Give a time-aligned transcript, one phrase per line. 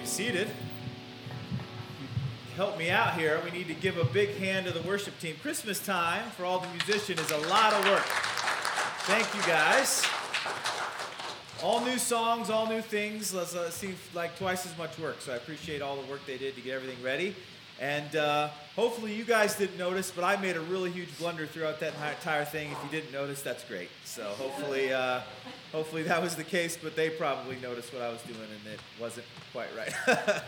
[0.00, 0.48] Be seated.
[2.56, 3.40] Help me out here.
[3.44, 5.36] We need to give a big hand to the worship team.
[5.40, 8.02] Christmas time for all the musicians is a lot of work.
[9.06, 10.04] Thank you guys.
[11.62, 13.32] All new songs, all new things.
[13.32, 15.20] Let's uh, seems like twice as much work.
[15.20, 17.36] So I appreciate all the work they did to get everything ready.
[17.84, 21.80] And uh, hopefully you guys didn't notice, but I made a really huge blunder throughout
[21.80, 22.72] that entire thing.
[22.72, 23.90] If you didn't notice, that's great.
[24.06, 25.20] So hopefully, uh,
[25.70, 26.78] hopefully that was the case.
[26.82, 29.92] But they probably noticed what I was doing, and it wasn't quite right.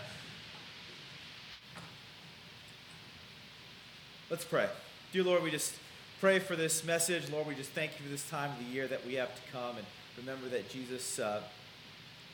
[4.30, 4.70] Let's pray.
[5.12, 5.74] Dear Lord, we just
[6.22, 7.28] pray for this message.
[7.30, 9.42] Lord, we just thank you for this time of the year that we have to
[9.52, 9.84] come and
[10.16, 11.42] remember that Jesus uh,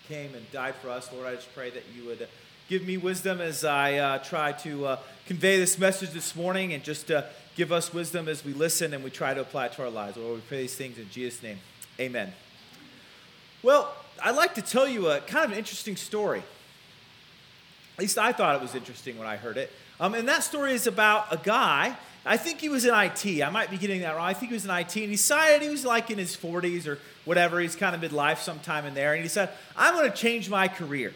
[0.07, 1.13] came and died for us.
[1.13, 2.29] Lord, I just pray that you would
[2.73, 6.83] give me wisdom as I uh, try to uh, convey this message this morning and
[6.83, 9.83] just uh, give us wisdom as we listen and we try to apply it to
[9.83, 10.17] our lives.
[10.17, 11.59] Lord, we pray these things in Jesus' name.
[12.01, 12.33] Amen.
[13.63, 13.95] Well,
[14.25, 16.39] I'd like to tell you a kind of an interesting story.
[16.39, 19.71] At least I thought it was interesting when I heard it.
[20.01, 21.95] Um, and that story is about a guy.
[22.25, 23.43] I think he was in IT.
[23.43, 24.25] I might be getting that wrong.
[24.25, 26.87] I think he was in IT, and he decided he was like in his 40s
[26.87, 27.61] or whatever.
[27.61, 30.69] He's kind of midlife sometime in there, and he said, "I'm going to change my
[30.69, 31.13] career."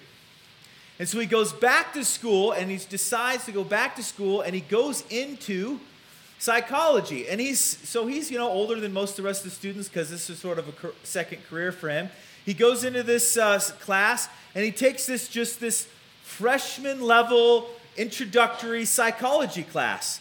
[0.98, 4.40] And so he goes back to school and he decides to go back to school
[4.40, 5.78] and he goes into
[6.38, 7.28] psychology.
[7.28, 9.88] And he's so he's, you know, older than most of the rest of the students
[9.88, 12.08] because this is sort of a second career for him.
[12.44, 15.88] He goes into this uh, class and he takes this just this
[16.22, 20.20] freshman level introductory psychology class.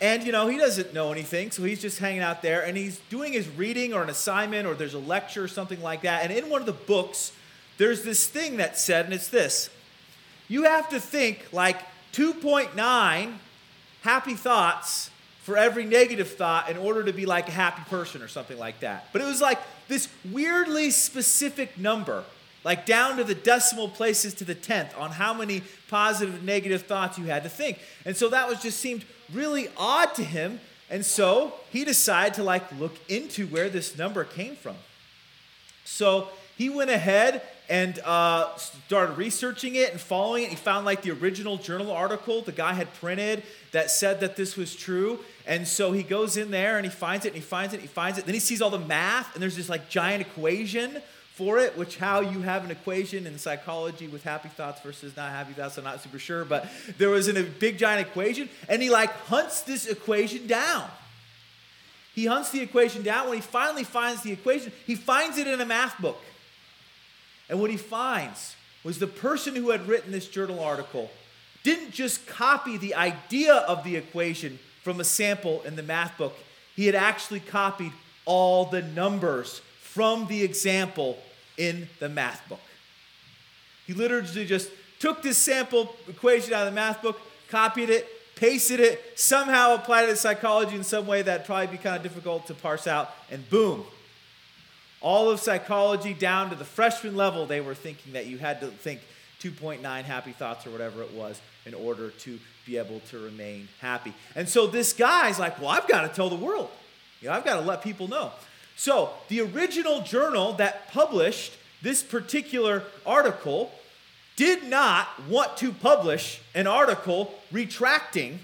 [0.00, 3.00] And you know, he doesn't know anything, so he's just hanging out there and he's
[3.10, 6.22] doing his reading or an assignment or there's a lecture or something like that.
[6.22, 7.32] And in one of the books,
[7.78, 9.70] there's this thing that said, and it's this
[10.48, 11.78] you have to think like
[12.12, 13.34] 2.9
[14.02, 15.10] happy thoughts
[15.42, 18.80] for every negative thought in order to be like a happy person or something like
[18.80, 19.08] that.
[19.12, 22.24] But it was like this weirdly specific number,
[22.64, 26.82] like down to the decimal places to the tenth on how many positive and negative
[26.82, 27.78] thoughts you had to think.
[28.04, 30.60] And so that was just seemed really odd to him.
[30.90, 34.76] And so he decided to like look into where this number came from.
[35.84, 36.28] So
[36.58, 40.50] he went ahead and uh, started researching it and following it.
[40.50, 44.56] He found like the original journal article the guy had printed that said that this
[44.56, 45.20] was true.
[45.46, 47.88] And so he goes in there and he finds it and he finds it and
[47.88, 48.24] he finds it.
[48.24, 51.00] Then he sees all the math and there's this like giant equation
[51.34, 55.30] for it, which how you have an equation in psychology with happy thoughts versus not
[55.30, 55.78] happy thoughts.
[55.78, 56.68] I'm not super sure, but
[56.98, 60.90] there was a big giant equation and he like hunts this equation down.
[62.16, 63.28] He hunts the equation down.
[63.28, 66.18] When he finally finds the equation, he finds it in a math book.
[67.48, 71.10] And what he finds was the person who had written this journal article
[71.62, 76.34] didn't just copy the idea of the equation from a sample in the math book,
[76.76, 77.92] he had actually copied
[78.24, 81.18] all the numbers from the example
[81.56, 82.60] in the math book.
[83.86, 88.80] He literally just took this sample equation out of the math book, copied it, pasted
[88.80, 92.46] it, somehow applied it to psychology in some way that'd probably be kind of difficult
[92.46, 93.84] to parse out, and boom,
[95.00, 98.66] all of psychology down to the freshman level, they were thinking that you had to
[98.68, 99.00] think
[99.40, 104.12] 2.9 happy thoughts or whatever it was in order to be able to remain happy.
[104.34, 106.70] And so this guy's like, well, I've got to tell the world.
[107.20, 108.32] You know, I've got to let people know.
[108.76, 113.72] So the original journal that published this particular article
[114.36, 118.38] did not want to publish an article retracting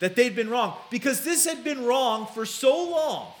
[0.00, 3.32] that they'd been wrong because this had been wrong for so long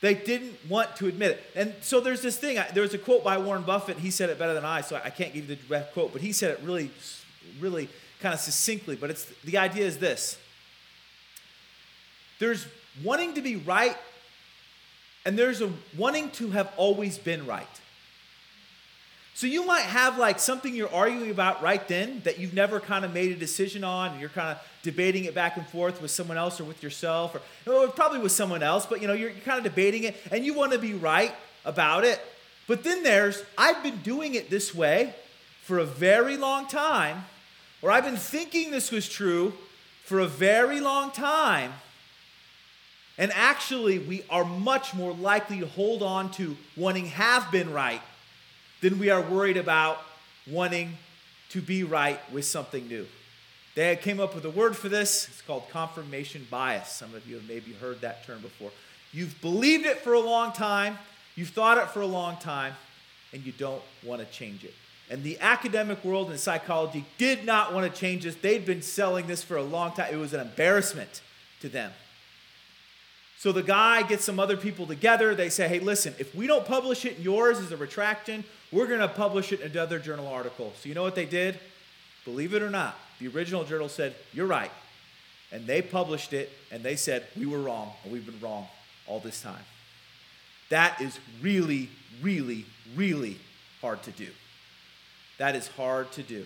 [0.00, 1.44] they didn't want to admit it.
[1.56, 2.58] And so there's this thing.
[2.72, 3.98] There was a quote by Warren Buffett.
[3.98, 6.22] He said it better than I, so I can't give you the direct quote, but
[6.22, 6.90] he said it really,
[7.58, 7.88] really
[8.20, 8.96] kind of succinctly.
[8.96, 10.38] But it's the idea is this
[12.38, 12.66] there's
[13.02, 13.96] wanting to be right,
[15.24, 17.66] and there's a wanting to have always been right.
[19.38, 23.04] So you might have like something you're arguing about right then that you've never kind
[23.04, 26.10] of made a decision on, and you're kind of debating it back and forth with
[26.10, 29.44] someone else or with yourself, or probably with someone else, but you know, you're, you're
[29.44, 31.32] kind of debating it and you want to be right
[31.64, 32.20] about it.
[32.66, 35.14] But then there's, I've been doing it this way
[35.62, 37.24] for a very long time,
[37.80, 39.52] or I've been thinking this was true
[40.02, 41.74] for a very long time.
[43.16, 48.02] And actually, we are much more likely to hold on to wanting have been right
[48.80, 49.98] than we are worried about
[50.50, 50.96] wanting
[51.50, 53.06] to be right with something new.
[53.74, 55.28] They came up with a word for this.
[55.28, 56.88] It's called confirmation bias.
[56.88, 58.70] Some of you have maybe heard that term before.
[59.12, 60.98] You've believed it for a long time,
[61.34, 62.74] you've thought it for a long time,
[63.32, 64.74] and you don't want to change it.
[65.10, 68.34] And the academic world and psychology did not want to change this.
[68.34, 70.12] They'd been selling this for a long time.
[70.12, 71.22] It was an embarrassment
[71.60, 71.92] to them.
[73.38, 75.32] So the guy gets some other people together.
[75.32, 78.42] They say, hey, listen, if we don't publish it yours as a retraction,
[78.72, 80.72] we're going to publish it in another journal article.
[80.80, 81.58] So you know what they did?
[82.24, 84.72] Believe it or not, the original journal said, you're right.
[85.52, 88.66] And they published it and they said, we were wrong and we've been wrong
[89.06, 89.64] all this time.
[90.68, 91.88] That is really,
[92.20, 93.38] really, really
[93.80, 94.28] hard to do.
[95.38, 96.44] That is hard to do.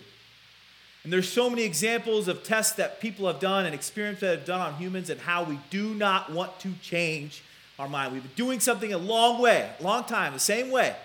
[1.03, 4.45] And there's so many examples of tests that people have done and experiments that have
[4.45, 7.43] done on humans and how we do not want to change
[7.77, 8.13] our mind.
[8.13, 10.95] We've been doing something a long way, a long time, the same way.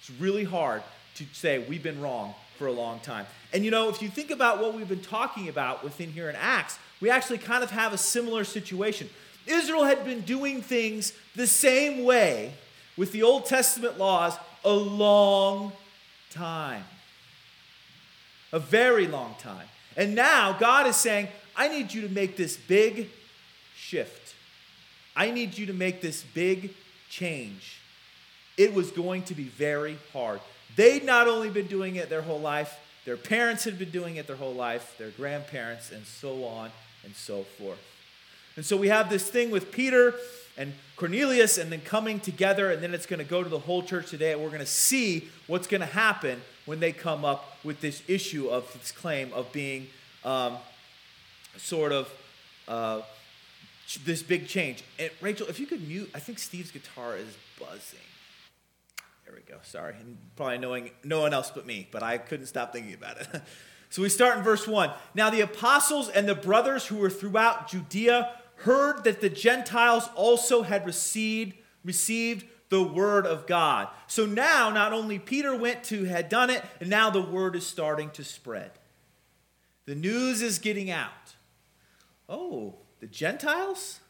[0.00, 0.82] It's really hard
[1.16, 3.26] to say we've been wrong for a long time.
[3.52, 6.36] And you know, if you think about what we've been talking about within here in
[6.36, 9.08] Acts, we actually kind of have a similar situation.
[9.46, 12.54] Israel had been doing things the same way
[12.96, 15.72] with the Old Testament laws a long
[16.30, 16.82] time.
[18.52, 19.66] A very long time.
[19.96, 23.08] And now God is saying, I need you to make this big
[23.74, 24.34] shift.
[25.14, 26.74] I need you to make this big
[27.08, 27.80] change.
[28.56, 30.40] It was going to be very hard.
[30.76, 34.26] They'd not only been doing it their whole life, their parents had been doing it
[34.26, 36.70] their whole life, their grandparents, and so on
[37.04, 37.78] and so forth.
[38.56, 40.14] And so we have this thing with Peter
[40.58, 43.82] and Cornelius, and then coming together, and then it's going to go to the whole
[43.82, 47.58] church today, and we're going to see what's going to happen when they come up
[47.64, 49.86] with this issue of this claim of being
[50.24, 50.56] um,
[51.56, 52.12] sort of
[52.68, 53.00] uh,
[54.04, 54.82] this big change.
[54.98, 58.00] And Rachel, if you could mute, I think Steve's guitar is buzzing.
[59.24, 59.58] There we go.
[59.62, 63.20] Sorry, and probably knowing no one else but me, but I couldn't stop thinking about
[63.20, 63.28] it.
[63.90, 64.90] so we start in verse one.
[65.14, 70.62] Now the apostles and the brothers who were throughout Judea heard that the Gentiles also
[70.62, 71.54] had received,
[71.84, 73.88] received the word of God.
[74.06, 77.66] So now, not only Peter went to, had done it, and now the word is
[77.66, 78.72] starting to spread.
[79.86, 81.10] The news is getting out.
[82.28, 84.00] Oh, the Gentiles?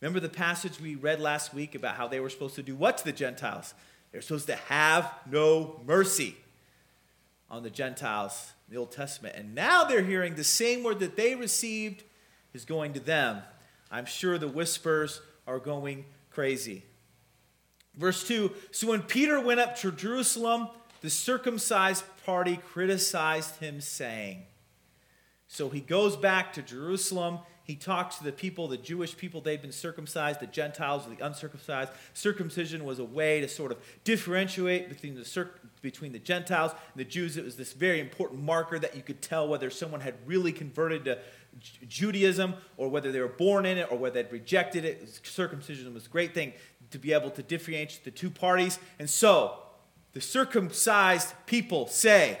[0.00, 2.98] Remember the passage we read last week about how they were supposed to do what
[2.98, 3.74] to the Gentiles?
[4.12, 6.36] They're supposed to have no mercy
[7.50, 9.36] on the Gentiles in the Old Testament.
[9.36, 12.04] And now they're hearing the same word that they received
[12.52, 13.42] is going to them.
[13.90, 16.84] I'm sure the whispers are going crazy.
[18.00, 20.68] Verse 2 So when Peter went up to Jerusalem,
[21.02, 24.44] the circumcised party criticized him, saying,
[25.46, 27.40] So he goes back to Jerusalem.
[27.62, 31.92] He talks to the people, the Jewish people, they'd been circumcised, the Gentiles, the uncircumcised.
[32.14, 35.48] Circumcision was a way to sort of differentiate between the,
[35.80, 37.36] between the Gentiles and the Jews.
[37.36, 41.04] It was this very important marker that you could tell whether someone had really converted
[41.04, 41.18] to
[41.86, 45.20] Judaism or whether they were born in it or whether they'd rejected it.
[45.22, 46.52] Circumcision was a great thing
[46.90, 48.78] to be able to differentiate the two parties.
[48.98, 49.58] And so
[50.12, 52.38] the circumcised people say,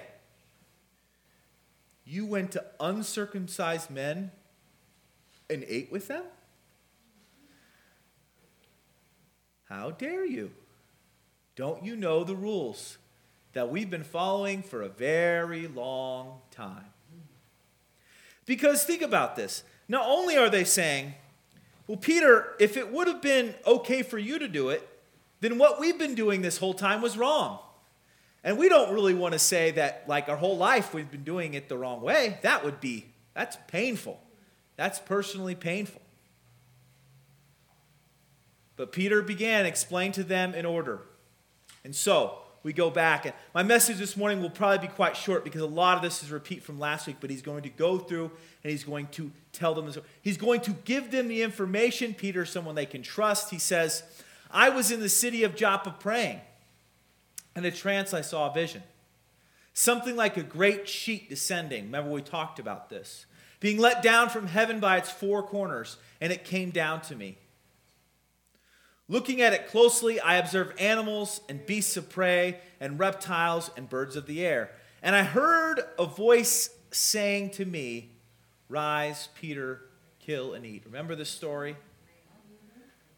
[2.04, 4.32] You went to uncircumcised men
[5.48, 6.24] and ate with them?
[9.64, 10.50] How dare you?
[11.54, 12.98] Don't you know the rules
[13.52, 16.86] that we've been following for a very long time?
[18.46, 19.62] Because think about this.
[19.88, 21.14] Not only are they saying,
[21.90, 24.88] well, Peter, if it would have been okay for you to do it,
[25.40, 27.58] then what we've been doing this whole time was wrong.
[28.44, 31.54] And we don't really want to say that, like, our whole life we've been doing
[31.54, 32.38] it the wrong way.
[32.42, 34.20] That would be, that's painful.
[34.76, 36.00] That's personally painful.
[38.76, 41.00] But Peter began, explain to them in order.
[41.82, 43.24] And so, we go back.
[43.24, 46.22] And my message this morning will probably be quite short because a lot of this
[46.22, 48.30] is repeat from last week, but he's going to go through
[48.62, 49.90] and he's going to tell them.
[50.22, 52.14] He's going to give them the information.
[52.14, 53.50] Peter, someone they can trust.
[53.50, 54.02] He says,
[54.50, 56.40] I was in the city of Joppa praying.
[57.56, 58.82] In a trance, I saw a vision.
[59.72, 61.84] Something like a great sheet descending.
[61.84, 63.26] Remember, we talked about this.
[63.60, 67.36] Being let down from heaven by its four corners, and it came down to me.
[69.10, 74.14] Looking at it closely, I observed animals and beasts of prey and reptiles and birds
[74.14, 74.70] of the air.
[75.02, 78.12] And I heard a voice saying to me,
[78.68, 79.82] Rise, Peter,
[80.20, 80.84] kill and eat.
[80.86, 81.76] Remember this story?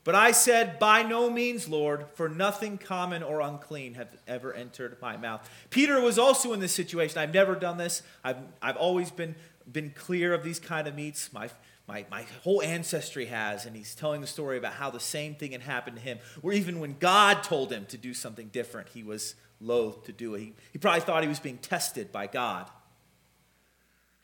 [0.02, 4.96] But I said, By no means, Lord, for nothing common or unclean have ever entered
[5.02, 5.46] my mouth.
[5.68, 7.18] Peter was also in this situation.
[7.18, 8.02] I've never done this.
[8.24, 9.34] I've, I've always been,
[9.70, 11.34] been clear of these kind of meats.
[11.34, 11.50] My
[11.92, 15.52] my, my whole ancestry has, and he's telling the story about how the same thing
[15.52, 19.02] had happened to him, where even when God told him to do something different, he
[19.02, 20.40] was loath to do it.
[20.40, 22.70] He, he probably thought he was being tested by God.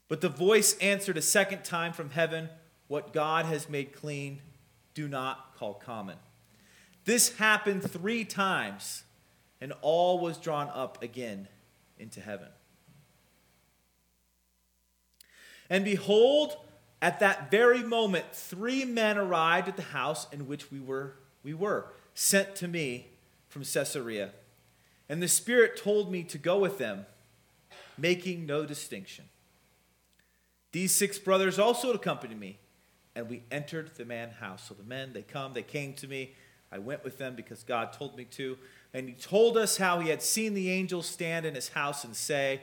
[0.09, 2.49] But the voice answered a second time from heaven
[2.87, 4.41] What God has made clean,
[4.95, 6.17] do not call common.
[7.05, 9.05] This happened three times,
[9.61, 11.49] and all was drawn up again
[11.99, 12.49] into heaven.
[15.69, 16.57] And behold,
[17.01, 21.55] At that very moment, three men arrived at the house in which we were, we
[21.55, 23.07] were sent to me
[23.49, 24.33] from Caesarea.
[25.09, 27.07] And the Spirit told me to go with them,
[27.97, 29.27] making no distinction.
[30.73, 32.59] These six brothers also accompanied me,
[33.15, 34.69] and we entered the man house.
[34.69, 36.35] So the men, they come, they came to me.
[36.71, 38.59] I went with them because God told me to.
[38.93, 42.15] And he told us how he had seen the angel stand in his house and
[42.15, 42.61] say,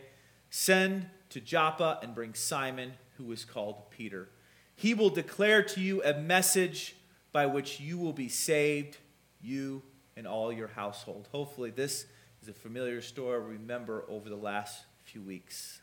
[0.49, 4.29] Send to Joppa and bring Simon, who is called Peter.
[4.75, 6.95] He will declare to you a message
[7.31, 8.97] by which you will be saved,
[9.41, 9.81] you
[10.17, 11.27] and all your household.
[11.31, 12.05] Hopefully, this
[12.41, 15.81] is a familiar story remember over the last few weeks.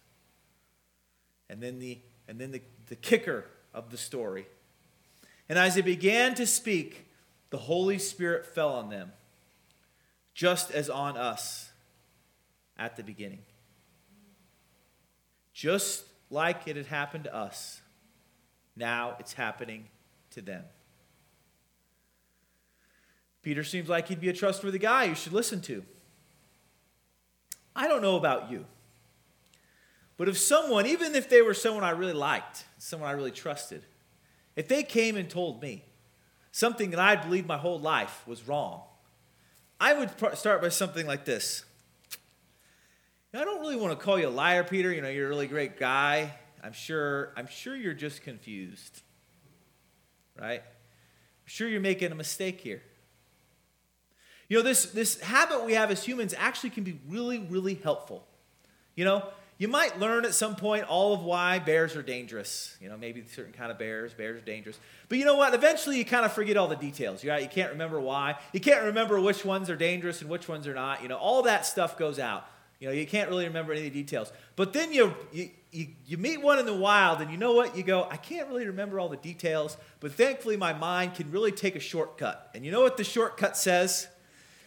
[1.48, 1.98] And then the,
[2.28, 4.46] and then the, the kicker of the story.
[5.48, 7.08] And as they began to speak,
[7.50, 9.12] the Holy Spirit fell on them,
[10.34, 11.70] just as on us
[12.78, 13.42] at the beginning.
[15.52, 17.80] Just like it had happened to us,
[18.74, 19.88] now it's happening
[20.30, 20.64] to them.
[23.42, 25.84] Peter seems like he'd be a trustworthy guy you should listen to.
[27.74, 28.64] I don't know about you.
[30.16, 33.82] But if someone, even if they were someone I really liked, someone I really trusted,
[34.54, 35.84] if they came and told me
[36.52, 38.82] something that I'd believed my whole life was wrong,
[39.80, 41.64] I would start by something like this.
[43.34, 44.92] I don't really want to call you a liar, Peter.
[44.92, 46.34] You know, you're a really great guy.
[46.62, 49.00] I'm sure, I'm sure you're just confused.
[50.38, 50.60] Right?
[50.60, 52.82] I'm sure you're making a mistake here.
[54.50, 58.26] You know, this, this habit we have as humans actually can be really, really helpful.
[58.94, 62.76] You know, you might learn at some point all of why bears are dangerous.
[62.82, 64.78] You know, maybe certain kind of bears, bears are dangerous.
[65.08, 65.54] But you know what?
[65.54, 67.24] Eventually you kind of forget all the details.
[67.24, 67.42] Right?
[67.42, 68.36] You can't remember why.
[68.52, 71.02] You can't remember which ones are dangerous and which ones are not.
[71.02, 72.46] You know, all that stuff goes out.
[72.82, 74.32] You know, you can't really remember any details.
[74.56, 77.76] But then you, you, you, you meet one in the wild and you know what?
[77.76, 81.52] You go, I can't really remember all the details, but thankfully my mind can really
[81.52, 82.50] take a shortcut.
[82.56, 84.08] And you know what the shortcut says?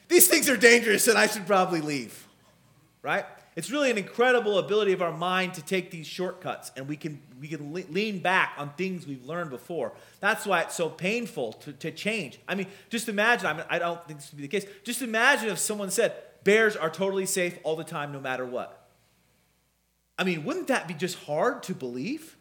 [0.08, 2.26] These things are dangerous and I should probably leave.
[3.02, 3.26] Right?
[3.58, 7.22] It's really an incredible ability of our mind to take these shortcuts and we can,
[7.42, 9.92] we can lean back on things we've learned before.
[10.22, 12.40] That's why it's so painful to, to change.
[12.48, 14.66] I mean, just imagine, I, mean, I don't think this would be the case.
[14.86, 16.14] Just imagine if someone said,
[16.46, 18.88] bears are totally safe all the time, no matter what.
[20.18, 22.38] I mean, wouldn't that be just hard to believe?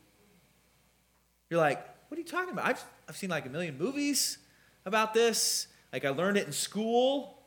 [1.50, 2.66] You're like, what are you talking about?
[2.66, 4.38] I've, I've seen like a million movies
[4.86, 5.66] about this.
[5.92, 7.42] Like, I learned it in school.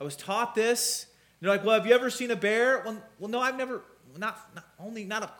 [0.00, 1.06] I was taught this.
[1.40, 2.82] You're like, well, have you ever seen a bear?
[2.84, 3.82] Well, well no, I've never,
[4.16, 5.30] not, not only, not a,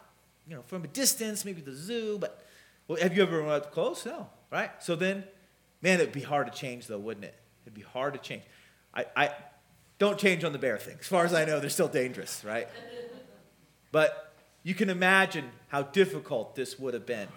[0.46, 2.44] you know, from a distance, maybe the zoo, but
[2.86, 4.04] well, have you ever run up close?
[4.04, 4.70] No, right?
[4.82, 5.24] So then,
[5.82, 7.34] man, it'd be hard to change though, wouldn't it?
[7.64, 8.42] It'd be hard to change.
[8.94, 9.30] I, I
[9.98, 10.96] don't change on the bear thing.
[11.00, 12.68] As far as I know, they're still dangerous, right?
[13.90, 17.28] But you can imagine how difficult this would have been.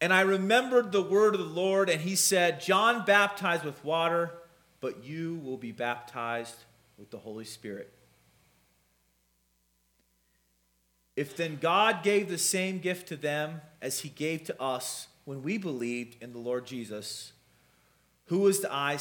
[0.00, 4.32] And I remembered the word of the Lord, and he said, John baptized with water,
[4.80, 6.56] but you will be baptized
[6.98, 7.92] with the Holy Spirit.
[11.16, 15.42] If then God gave the same gift to them as he gave to us when
[15.42, 17.32] we believed in the Lord Jesus,
[18.26, 18.98] who was, I,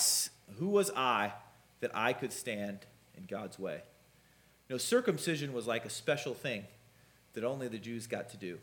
[0.58, 1.34] who was I
[1.82, 2.80] that I could stand
[3.18, 3.82] in God's way?
[4.68, 6.66] You know, circumcision was like a special thing
[7.34, 8.58] that only the Jews got to do.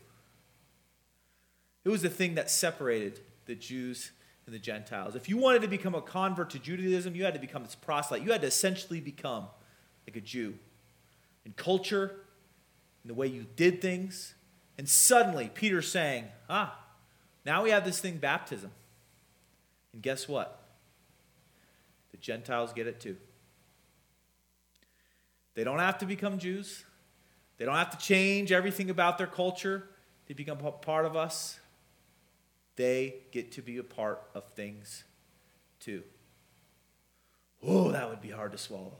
[1.85, 4.11] It was the thing that separated the Jews
[4.45, 5.15] and the Gentiles.
[5.15, 8.23] If you wanted to become a convert to Judaism, you had to become this proselyte.
[8.23, 9.47] You had to essentially become
[10.07, 10.55] like a Jew
[11.45, 12.15] in culture,
[13.03, 14.33] in the way you did things.
[14.77, 16.77] And suddenly, Peter's saying, ah,
[17.45, 18.71] now we have this thing, baptism.
[19.93, 20.61] And guess what?
[22.11, 23.17] The Gentiles get it too.
[25.55, 26.83] They don't have to become Jews.
[27.57, 29.87] They don't have to change everything about their culture
[30.27, 31.59] to become part of us
[32.75, 35.03] they get to be a part of things
[35.79, 36.03] too.
[37.61, 38.97] Oh, that would be hard to swallow.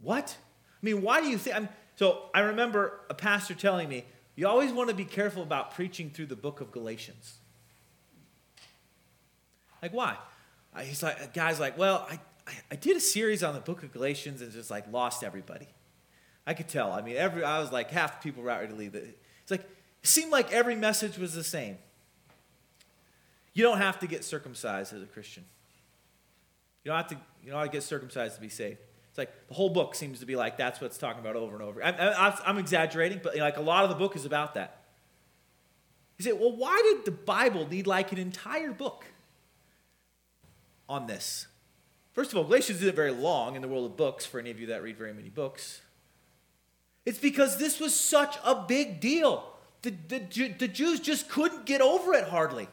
[0.00, 0.36] What?
[0.82, 1.56] I mean, why do you think?
[1.56, 4.04] I'm, so I remember a pastor telling me,
[4.36, 7.38] you always want to be careful about preaching through the book of Galatians.
[9.84, 10.16] Like, why?
[10.74, 13.60] Uh, he's like, a guy's like, well, I, I, I did a series on the
[13.60, 15.68] book of Galatians and just like lost everybody.
[16.46, 16.90] I could tell.
[16.90, 18.94] I mean, every I was like half the people were ready to leave.
[18.94, 21.76] It's like it seemed like every message was the same.
[23.52, 25.44] You don't have to get circumcised as a Christian.
[26.82, 28.78] You don't have to, you don't have to get circumcised to be saved.
[29.10, 31.52] It's like the whole book seems to be like that's what it's talking about over
[31.56, 31.84] and over.
[31.84, 34.80] I'm, I'm exaggerating, but like a lot of the book is about that.
[36.16, 39.04] You say, well, why did the Bible need like an entire book
[40.88, 41.46] on this?
[42.12, 44.60] First of all, Galatians isn't very long in the world of books for any of
[44.60, 45.80] you that read very many books.
[47.04, 49.44] It's because this was such a big deal.
[49.82, 52.68] The, the, the Jews just couldn't get over it hardly.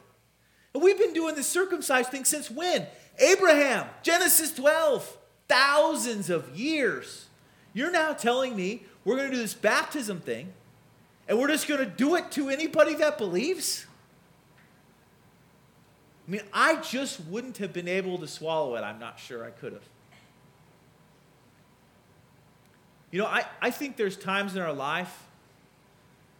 [0.74, 2.86] And we've been doing this circumcised thing since when?
[3.18, 7.26] Abraham, Genesis 12, thousands of years.
[7.74, 10.52] You're now telling me we're going to do this baptism thing
[11.28, 13.86] and we're just going to do it to anybody that believes?
[16.32, 18.80] I mean, I just wouldn't have been able to swallow it.
[18.80, 19.82] I'm not sure I could have.
[23.10, 25.24] You know, I, I think there's times in our life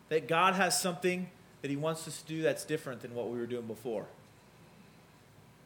[0.08, 1.28] that God has something
[1.60, 4.06] that He wants us to do that's different than what we were doing before.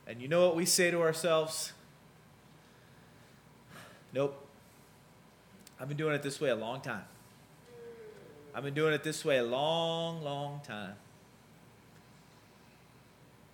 [0.08, 1.72] And you know what we say to ourselves?
[4.12, 4.44] Nope.
[5.78, 7.04] I've been doing it this way a long time.
[8.52, 10.94] I've been doing it this way a long, long time.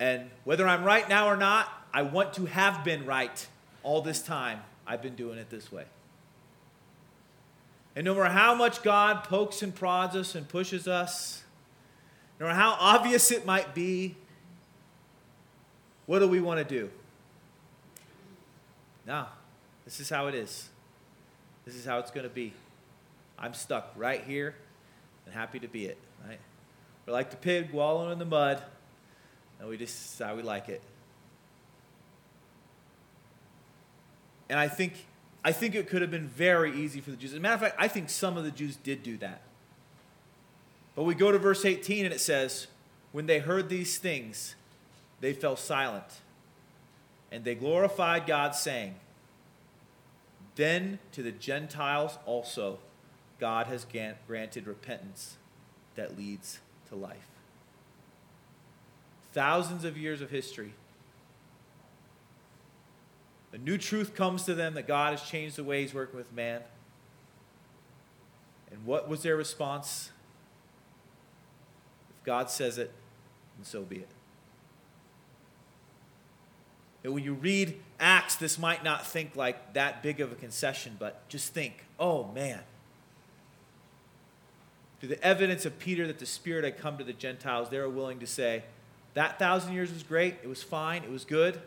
[0.03, 3.47] And whether I'm right now or not, I want to have been right
[3.83, 4.59] all this time.
[4.85, 5.85] I've been doing it this way.
[7.95, 11.43] And no matter how much God pokes and prods us and pushes us,
[12.37, 14.17] no matter how obvious it might be,
[16.05, 16.89] what do we want to do?
[19.07, 19.27] No,
[19.85, 20.67] this is how it is.
[21.63, 22.51] This is how it's going to be.
[23.39, 24.53] I'm stuck right here
[25.25, 26.39] and happy to be it, right?
[27.05, 28.61] We're like the pig wallowing in the mud,
[29.63, 30.81] and we just how we like it.
[34.49, 35.05] And I think
[35.41, 37.31] I think it could have been very easy for the Jews.
[37.31, 39.41] As a matter of fact, I think some of the Jews did do that.
[40.95, 42.67] But we go to verse 18 and it says,
[43.13, 44.55] When they heard these things,
[45.21, 46.19] they fell silent.
[47.31, 48.95] And they glorified God, saying,
[50.55, 52.79] Then to the Gentiles also
[53.39, 53.85] God has
[54.27, 55.37] granted repentance
[55.95, 57.32] that leads to life.
[59.33, 60.73] Thousands of years of history
[63.53, 66.33] a new truth comes to them that God has changed the way He's working with
[66.33, 66.61] man.
[68.71, 70.11] And what was their response?
[72.17, 72.91] If God says it,
[73.55, 74.09] then so be it.
[77.03, 80.95] And when you read Acts, this might not think like that big of a concession,
[80.97, 82.61] but just think, oh man.
[84.99, 87.89] Through the evidence of Peter that the Spirit had come to the Gentiles, they were
[87.89, 88.63] willing to say,
[89.13, 91.61] that thousand years was great, it was fine, it was good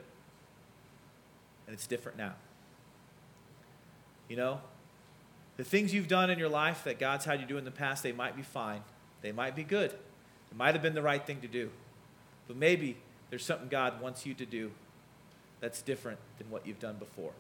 [1.66, 2.34] and it's different now.
[4.28, 4.60] You know,
[5.56, 8.02] the things you've done in your life that God's had you do in the past,
[8.02, 8.82] they might be fine.
[9.22, 9.92] They might be good.
[9.92, 11.70] It might have been the right thing to do.
[12.46, 12.96] But maybe
[13.30, 14.70] there's something God wants you to do
[15.60, 17.32] that's different than what you've done before.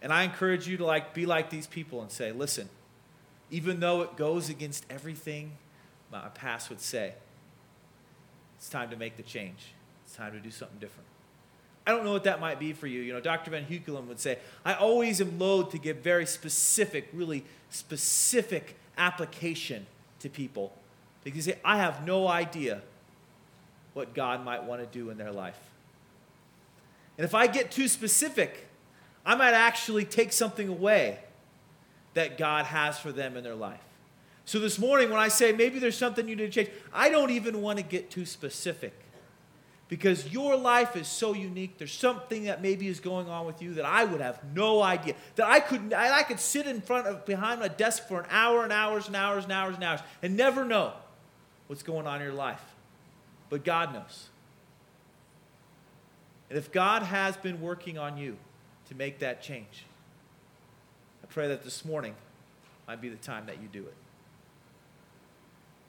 [0.00, 2.68] And I encourage you to like be like these people and say, listen,
[3.50, 5.52] even though it goes against everything
[6.12, 7.14] my past would say,
[8.58, 9.72] it's time to make the change.
[10.04, 11.06] It's time to do something different.
[11.86, 13.00] I don't know what that might be for you.
[13.00, 13.50] You know, Dr.
[13.50, 19.86] Van Hukelum would say, I always am loath to give very specific, really specific application
[20.20, 20.74] to people
[21.24, 22.82] because say, I have no idea
[23.94, 25.58] what God might want to do in their life.
[27.16, 28.66] And if I get too specific,
[29.24, 31.18] I might actually take something away
[32.14, 33.80] that God has for them in their life.
[34.48, 37.28] So this morning, when I say maybe there's something you need to change, I don't
[37.28, 38.94] even want to get too specific
[39.88, 41.76] because your life is so unique.
[41.76, 45.16] There's something that maybe is going on with you that I would have no idea.
[45.36, 48.64] That I could I could sit in front of behind my desk for an hour
[48.64, 50.94] and hours and hours and hours and hours and never know
[51.66, 52.64] what's going on in your life.
[53.50, 54.30] But God knows.
[56.48, 58.38] And if God has been working on you
[58.88, 59.84] to make that change,
[61.22, 62.14] I pray that this morning
[62.86, 63.94] might be the time that you do it.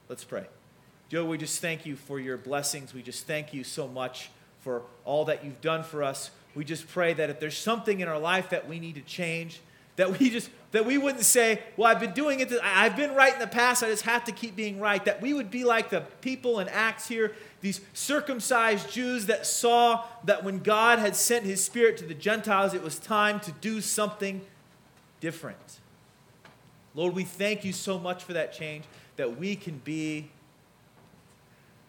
[0.10, 0.48] Let's pray.
[1.08, 2.96] Joe, we just thank you for your blessings.
[2.96, 6.32] We just thank you so much for all that you've done for us.
[6.56, 9.62] We just pray that if there's something in our life that we need to change,
[9.98, 12.52] that we just that we wouldn't say, "Well, I've been doing it.
[12.64, 13.84] I've been right in the past.
[13.84, 16.70] I just have to keep being right." That we would be like the people in
[16.70, 22.06] Acts here, these circumcised Jews that saw that when God had sent His Spirit to
[22.06, 24.42] the Gentiles, it was time to do something
[25.20, 25.80] different.
[26.96, 28.86] Lord, we thank you so much for that change.
[29.18, 30.30] That we can be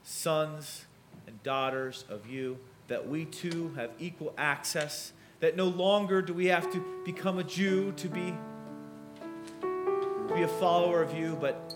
[0.03, 0.87] sons
[1.27, 2.59] and daughters of you,
[2.89, 7.45] that we too have equal access, that no longer do we have to become a
[7.45, 8.35] Jew to be,
[10.35, 11.75] be a follower of you, but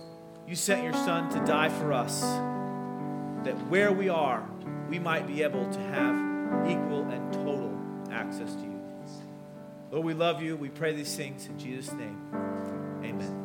[0.48, 2.22] you sent your Son to die for us,
[3.44, 4.44] that where we are,
[4.88, 7.72] we might be able to have equal and total
[8.10, 8.74] access to you.
[9.92, 10.56] Lord, we love you.
[10.56, 12.20] We pray these things in Jesus' name.
[13.04, 13.43] Amen.